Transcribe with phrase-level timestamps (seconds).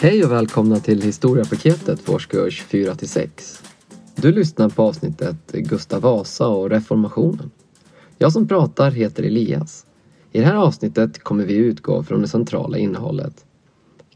[0.00, 3.62] Hej och välkomna till Historiepaketet för årskurs 4 till 6.
[4.14, 7.50] Du lyssnar på avsnittet Gustav Vasa och reformationen.
[8.18, 9.86] Jag som pratar heter Elias.
[10.32, 13.46] I det här avsnittet kommer vi utgå från det centrala innehållet.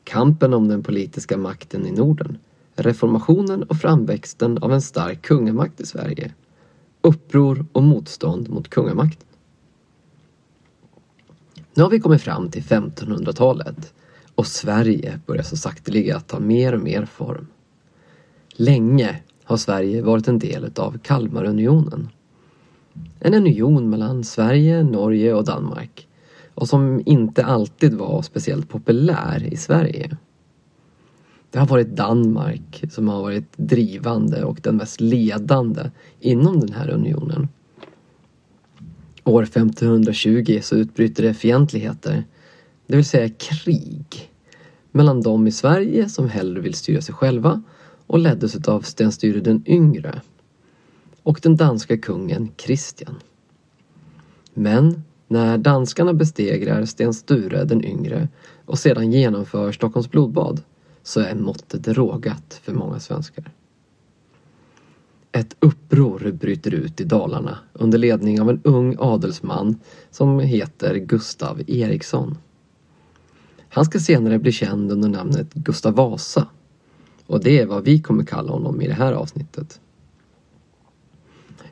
[0.04, 2.38] Kampen om den politiska makten i Norden.
[2.74, 6.34] Reformationen och framväxten av en stark kungamakt i Sverige.
[7.00, 9.28] Uppror och motstånd mot kungamakten.
[11.74, 13.94] Nu har vi kommit fram till 1500-talet
[14.34, 17.46] och Sverige börjar så sakteliga ta mer och mer form.
[18.54, 22.08] Länge har Sverige varit en del av Kalmarunionen.
[23.20, 26.08] En union mellan Sverige, Norge och Danmark
[26.54, 30.16] och som inte alltid var speciellt populär i Sverige.
[31.50, 35.90] Det har varit Danmark som har varit drivande och den mest ledande
[36.20, 37.48] inom den här unionen.
[39.24, 42.24] År 1520 så utbryter det fientligheter,
[42.86, 44.21] det vill säga krig,
[44.92, 47.62] mellan de i Sverige som hellre vill styra sig själva
[48.06, 50.20] och leddes av Sten Sture den yngre
[51.22, 53.14] och den danska kungen Kristian.
[54.54, 58.28] Men när danskarna bestegrar Sten Sture den yngre
[58.64, 60.62] och sedan genomför Stockholms blodbad
[61.02, 63.50] så är måttet rågat för många svenskar.
[65.32, 71.62] Ett uppror bryter ut i Dalarna under ledning av en ung adelsman som heter Gustav
[71.66, 72.36] Eriksson.
[73.74, 76.46] Han ska senare bli känd under namnet Gustav Vasa
[77.26, 79.80] och det är vad vi kommer kalla honom i det här avsnittet.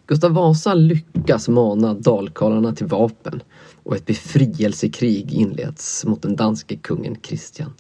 [0.06, 3.42] Gustav Vasa lyckas mana dalkarlarna till vapen
[3.82, 7.72] och ett befrielsekrig inleds mot den danske kungen Kristian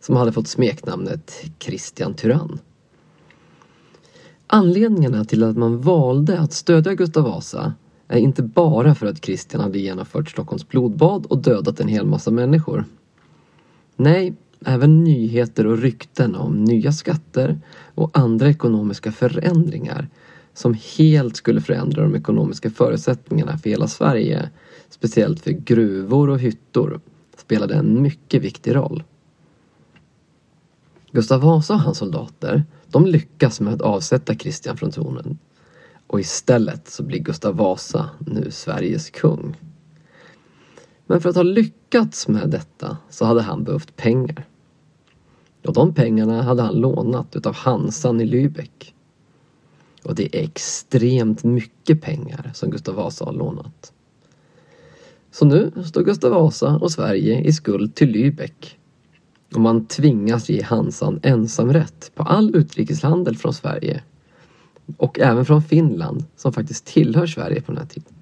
[0.00, 2.58] som hade fått smeknamnet Kristian Tyrann.
[4.46, 7.72] Anledningarna till att man valde att stödja Gustav Vasa
[8.08, 12.30] är inte bara för att Kristian hade genomfört Stockholms blodbad och dödat en hel massa
[12.30, 12.84] människor.
[14.00, 17.60] Nej, även nyheter och rykten om nya skatter
[17.94, 20.08] och andra ekonomiska förändringar
[20.54, 24.50] som helt skulle förändra de ekonomiska förutsättningarna för hela Sverige,
[24.90, 27.00] speciellt för gruvor och hyttor,
[27.36, 29.02] spelade en mycket viktig roll.
[31.12, 35.38] Gustav Vasa och hans soldater, de lyckas med att avsätta Kristian från tronen.
[36.06, 39.56] Och istället så blir Gustav Vasa nu Sveriges kung.
[41.10, 44.46] Men för att ha lyckats med detta så hade han behövt pengar.
[45.66, 48.92] Och de pengarna hade han lånat utav Hansan i Lübeck.
[50.02, 53.92] Och det är extremt mycket pengar som Gustav Vasa har lånat.
[55.30, 58.76] Så nu står Gustav Vasa och Sverige i skuld till Lübeck.
[59.54, 64.02] Och man tvingas ge Hansan ensamrätt på all utrikeshandel från Sverige.
[64.96, 68.17] Och även från Finland, som faktiskt tillhör Sverige på den här tiden.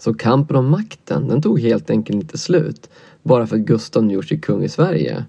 [0.00, 2.90] Så kampen om makten, den tog helt enkelt inte slut
[3.22, 5.24] bara för att Gustav nu gjort sig kung i Sverige.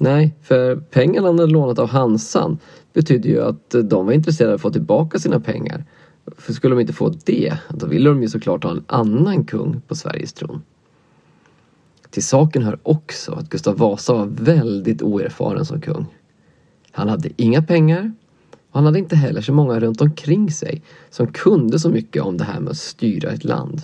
[0.00, 2.58] Nej, för pengarna han hade lånat av Hansan
[2.92, 5.84] betydde ju att de var intresserade av att få tillbaka sina pengar.
[6.36, 9.80] För skulle de inte få det, då ville de ju såklart ha en annan kung
[9.88, 10.62] på Sveriges tron.
[12.10, 16.06] Till saken hör också att Gustav Vasa var väldigt oerfaren som kung.
[16.90, 18.12] Han hade inga pengar
[18.76, 22.36] och han hade inte heller så många runt omkring sig som kunde så mycket om
[22.36, 23.82] det här med att styra ett land.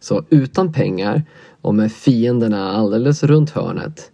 [0.00, 1.22] Så utan pengar
[1.60, 4.10] och med fienderna alldeles runt hörnet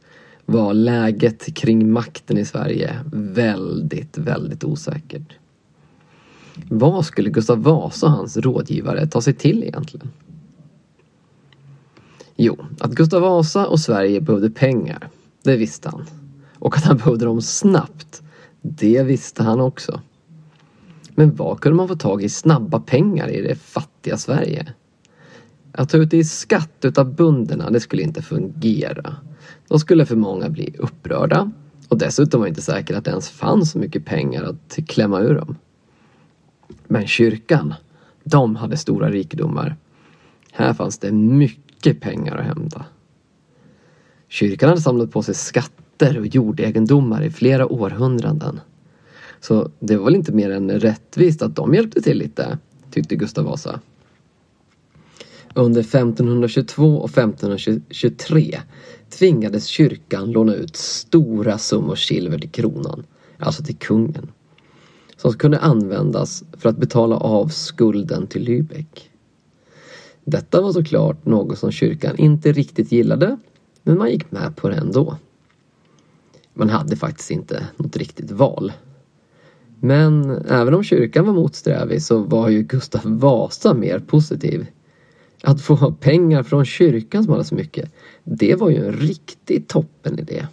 [0.47, 5.33] var läget kring makten i Sverige väldigt, väldigt osäkert.
[6.69, 10.11] Vad skulle Gustav Vasa och hans rådgivare ta sig till egentligen?
[12.37, 15.09] Jo, att Gustav Vasa och Sverige behövde pengar,
[15.43, 16.07] det visste han.
[16.59, 18.23] Och att han behövde dem snabbt,
[18.71, 20.01] det visste han också.
[21.15, 24.73] Men var kunde man få tag i snabba pengar i det fattiga Sverige?
[25.73, 29.17] Att ta ut det i skatt utav bönderna, det skulle inte fungera.
[29.69, 31.51] De skulle för många bli upprörda
[31.89, 35.21] och dessutom var det inte säkert att det ens fanns så mycket pengar att klämma
[35.21, 35.57] ur dem.
[36.87, 37.75] Men kyrkan,
[38.25, 39.77] de hade stora rikedomar.
[40.53, 42.85] Här fanns det mycket pengar att hämta.
[44.29, 45.35] Kyrkan hade samlat på sig
[45.99, 48.61] skatter och jordegendomar i flera århundraden.
[49.41, 52.59] Så det var väl inte mer än rättvist att de hjälpte till lite,
[52.91, 53.81] tyckte Gustav Vasa.
[55.55, 58.61] Under 1522 och 1523
[59.19, 63.07] tvingades kyrkan låna ut stora summor silver till kronan,
[63.39, 64.31] alltså till kungen,
[65.17, 69.11] som kunde användas för att betala av skulden till Lübeck.
[70.25, 73.39] Detta var såklart något som kyrkan inte riktigt gillade,
[73.83, 75.17] men man gick med på det ändå.
[76.59, 78.73] Man hade faktiskt inte något riktigt val.
[79.81, 84.67] Men även om kyrkan var motsträvig så var ju Gustav Vasa mer positiv.
[85.43, 87.93] Att få pengar från kyrkan som hade så mycket,
[88.25, 90.47] det var ju en riktig toppenidé.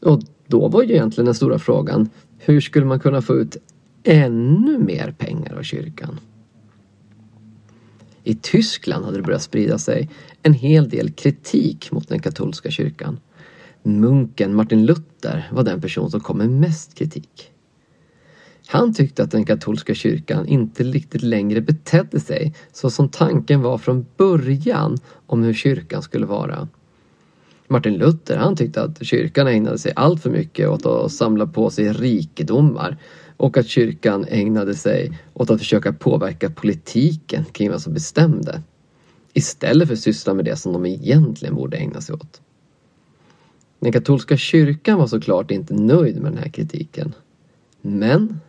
[0.00, 2.08] Och då var ju egentligen den stora frågan,
[2.38, 3.56] hur skulle man kunna få ut
[4.02, 6.20] ännu mer pengar av kyrkan?
[8.24, 10.10] I Tyskland hade det börjat sprida sig
[10.42, 13.18] en hel del kritik mot den katolska kyrkan.
[13.82, 17.52] Munken Martin Luther var den person som kom med mest kritik.
[18.66, 23.78] Han tyckte att den katolska kyrkan inte riktigt längre betedde sig så som tanken var
[23.78, 26.68] från början om hur kyrkan skulle vara.
[27.68, 31.70] Martin Luther han tyckte att kyrkan ägnade sig allt för mycket åt att samla på
[31.70, 32.96] sig rikedomar
[33.36, 38.62] och att kyrkan ägnade sig åt att försöka påverka politiken kring vad som bestämde
[39.32, 42.40] istället för att syssla med det som de egentligen borde ägna sig åt.
[43.82, 47.14] Den katolska kyrkan var såklart inte nöjd med den här kritiken.
[47.80, 48.40] Men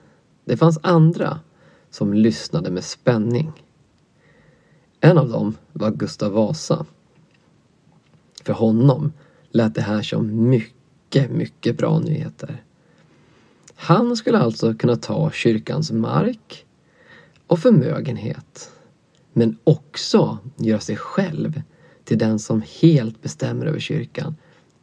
[0.45, 1.39] det fanns andra
[1.89, 3.51] som lyssnade med spänning.
[5.00, 6.85] En av dem var Gustav Vasa.
[8.44, 9.13] För honom
[9.51, 12.63] lät det här som mycket, mycket bra nyheter.
[13.75, 16.65] Han skulle alltså kunna ta kyrkans mark
[17.47, 18.71] och förmögenhet
[19.33, 21.62] men också göra sig själv
[22.03, 24.35] till den som helt bestämmer över kyrkan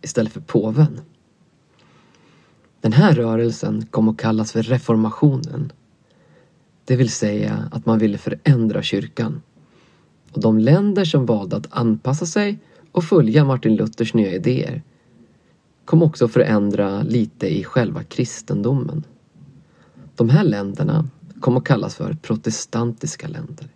[0.02, 1.00] istället för påven.
[2.80, 5.72] Den här rörelsen kom att kallas för reformationen.
[6.84, 9.42] Det vill säga att man ville förändra kyrkan.
[10.32, 12.58] Och de länder som valde att anpassa sig
[12.92, 14.82] och följa Martin Luthers nya idéer
[15.84, 19.04] kom också att förändra lite i själva kristendomen.
[20.16, 21.08] De här länderna
[21.40, 23.68] kom att kallas för protestantiska länder.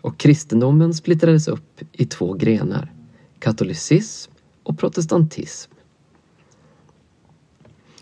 [0.00, 2.92] Och kristendomen splittrades upp i två grenar,
[3.38, 5.72] katolicism och protestantism.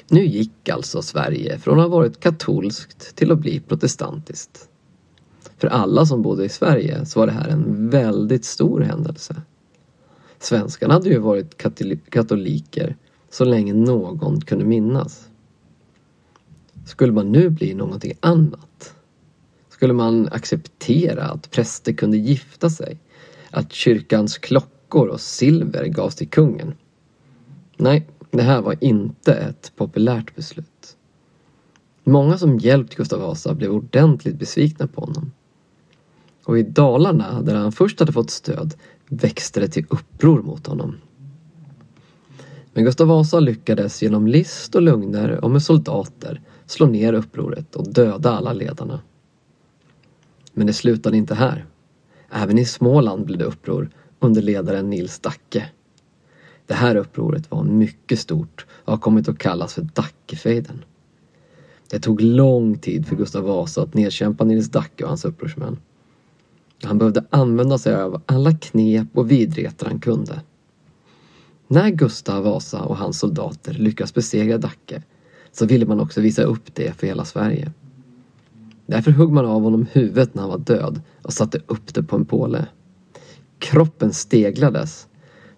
[0.08, 4.68] Nu gick alltså Sverige från att ha varit katolskt till att bli protestantiskt.
[5.58, 9.42] För alla som bodde i Sverige så var det här en väldigt stor händelse.
[10.38, 11.56] Svenskarna hade ju varit
[12.10, 12.96] katoliker
[13.30, 15.28] så länge någon kunde minnas.
[16.86, 18.94] Skulle man nu bli någonting annat?
[19.68, 22.98] Skulle man acceptera att präster kunde gifta sig?
[23.50, 26.74] Att kyrkans klocka klockor och silver gavs till kungen?
[27.76, 30.96] Nej, det här var inte ett populärt beslut.
[32.04, 35.32] Många som hjälpt Gustav Vasa blev ordentligt besvikna på honom.
[36.44, 38.74] Och i Dalarna, där han först hade fått stöd,
[39.08, 40.96] växte det till uppror mot honom.
[42.74, 47.92] Men Gustav Vasa lyckades genom list och lugner och med soldater slå ner upproret och
[47.92, 49.00] döda alla ledarna.
[50.52, 51.66] Men det slutade inte här.
[52.30, 53.90] Även i Småland blev det uppror
[54.20, 55.70] under ledaren Nils Dacke.
[56.66, 60.84] Det här upproret var mycket stort och har kommit att kallas för Dackefejden.
[61.90, 65.78] Det tog lång tid för Gustav Vasa att nedkämpa Nils Dacke och hans upprorsmän.
[66.82, 70.40] Han behövde använda sig av alla knep och vidrigheter han kunde.
[71.68, 75.02] När Gustav Vasa och hans soldater lyckas besegra Dacke
[75.52, 77.72] så ville man också visa upp det för hela Sverige.
[78.86, 82.16] Därför högg man av honom huvudet när han var död och satte upp det på
[82.16, 82.66] en påle.
[83.60, 85.08] Kroppen steglades.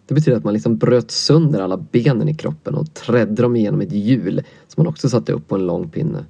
[0.06, 3.80] Det betyder att man liksom bröt sönder alla benen i kroppen och trädde dem igenom
[3.80, 6.24] ett hjul som man också satte upp på en lång pinne.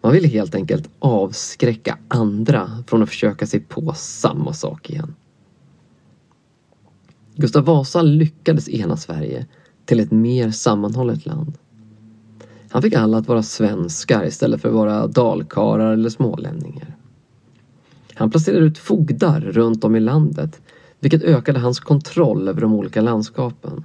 [0.00, 5.14] Man ville helt enkelt avskräcka andra från att försöka sig på samma sak igen.
[7.36, 9.46] Gustav Vasa lyckades ena Sverige
[9.84, 11.58] till ett mer sammanhållet land.
[12.70, 16.96] Han fick alla att vara svenskar istället för att vara dalkarar eller smålänningar.
[18.20, 20.60] Han placerade ut fogdar runt om i landet
[20.98, 23.84] vilket ökade hans kontroll över de olika landskapen.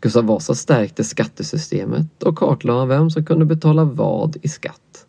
[0.00, 5.06] Gustav Vasa stärkte skattesystemet och kartlade vem som kunde betala vad i skatt.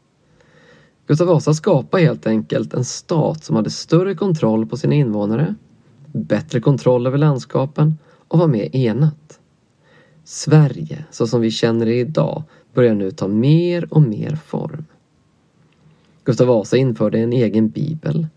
[1.08, 5.56] Gustav Vasa skapade helt enkelt en stat som hade större kontroll på sina invånare,
[6.12, 9.40] bättre kontroll över landskapen och var mer enat.
[10.24, 14.86] Sverige, så som vi känner det idag, börjar nu ta mer och mer form.
[16.26, 18.28] Gustav Vasa införde en egen bibel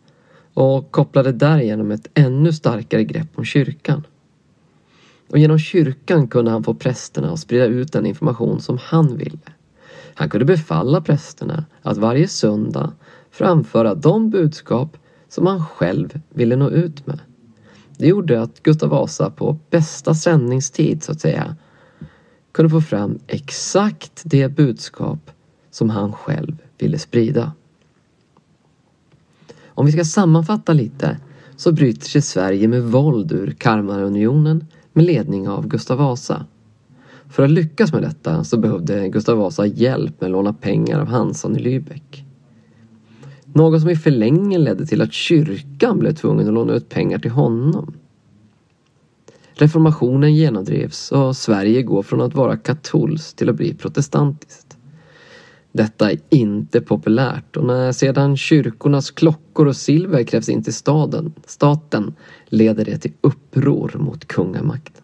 [0.54, 4.06] och kopplade därigenom ett ännu starkare grepp om kyrkan.
[5.30, 9.38] Och genom kyrkan kunde han få prästerna att sprida ut den information som han ville.
[10.14, 12.92] Han kunde befalla prästerna att varje söndag
[13.30, 14.96] framföra de budskap
[15.28, 17.20] som han själv ville nå ut med.
[17.98, 21.56] Det gjorde att Gustav Vasa på bästa sändningstid så att säga
[22.52, 25.30] kunde få fram exakt det budskap
[25.70, 27.52] som han själv ville sprida.
[29.78, 31.16] Om vi ska sammanfatta lite
[31.56, 36.46] så bryter sig Sverige med våld ur Kalmarunionen med ledning av Gustav Vasa.
[37.30, 41.06] För att lyckas med detta så behövde Gustav Vasa hjälp med att låna pengar av
[41.06, 42.24] Hansan i Lübeck.
[43.44, 47.30] Något som i förlängningen ledde till att kyrkan blev tvungen att låna ut pengar till
[47.30, 47.94] honom.
[49.52, 54.77] Reformationen genomdrevs och Sverige går från att vara katolskt till att bli protestantiskt.
[55.72, 61.32] Detta är inte populärt och när sedan kyrkornas klockor och silver krävs in till staden,
[61.46, 62.14] staten
[62.46, 65.02] leder det till uppror mot kungamakten.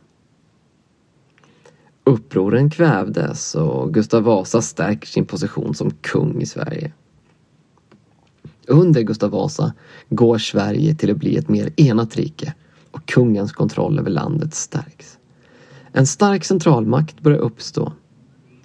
[2.05, 6.93] Upproren kvävdes och Gustav Vasa stärker sin position som kung i Sverige.
[8.67, 9.73] Under Gustav Vasa
[10.09, 12.55] går Sverige till att bli ett mer enat rike
[12.91, 15.19] och kungens kontroll över landet stärks.
[15.93, 17.93] En stark centralmakt börjar uppstå.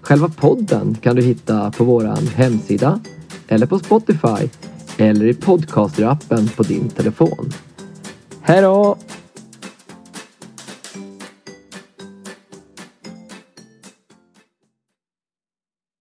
[0.00, 3.00] Själva podden kan du hitta på vår hemsida
[3.48, 4.48] eller på Spotify
[4.96, 7.52] eller i podcasterappen på din telefon.
[8.40, 8.98] Hej då!